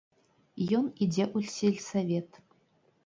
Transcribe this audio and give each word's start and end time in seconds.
Ён 0.77 0.87
ідзе 1.07 1.23
ў 1.37 1.53
сельсавет. 1.57 2.43